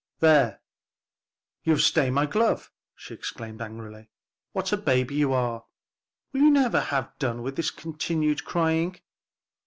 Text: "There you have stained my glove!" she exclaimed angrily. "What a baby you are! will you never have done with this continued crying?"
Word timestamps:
"There 0.19 0.61
you 1.63 1.73
have 1.73 1.81
stained 1.83 2.15
my 2.15 2.25
glove!" 2.25 2.71
she 2.95 3.13
exclaimed 3.13 3.61
angrily. 3.61 4.09
"What 4.51 4.71
a 4.71 4.77
baby 4.77 5.13
you 5.13 5.31
are! 5.31 5.65
will 6.33 6.41
you 6.41 6.49
never 6.49 6.79
have 6.81 7.13
done 7.19 7.43
with 7.43 7.55
this 7.55 7.69
continued 7.69 8.43
crying?" 8.43 8.99